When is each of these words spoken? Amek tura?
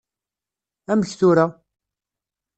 Amek 0.91 1.11
tura? 1.19 1.45